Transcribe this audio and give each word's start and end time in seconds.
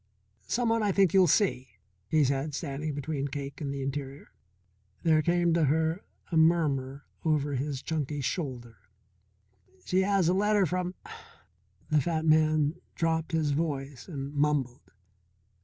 "Someone 0.47 0.81
I 0.81 0.91
think 0.91 1.13
you'll 1.13 1.27
see," 1.27 1.77
he 2.07 2.23
said, 2.23 2.55
standing 2.55 2.95
between 2.95 3.27
Cake 3.27 3.61
and 3.61 3.71
the 3.71 3.83
interior. 3.83 4.31
There 5.03 5.21
came 5.21 5.53
to 5.53 5.65
her 5.65 6.03
a 6.31 6.37
murmur 6.37 7.05
over 7.23 7.53
his 7.53 7.83
chunky 7.83 8.19
shoulder. 8.19 8.77
"She 9.85 10.01
has 10.01 10.27
a 10.27 10.33
letter 10.33 10.65
from" 10.65 10.95
The 11.91 12.01
fat 12.01 12.25
man 12.25 12.81
dropped 12.95 13.31
his 13.31 13.51
voice 13.51 14.07
and 14.07 14.33
mumbled. 14.33 14.89